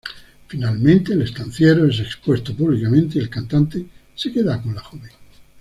Finalmente 0.47 1.13
el 1.13 1.21
estanciero 1.21 1.85
es 1.87 1.99
expuesto 1.99 2.55
públicamente 2.55 3.19
y 3.19 3.21
el 3.21 3.29
cantante 3.29 3.85
se 4.15 4.31
queda 4.31 4.59
con 4.59 4.73
la 4.73 4.81
joven. 4.81 5.11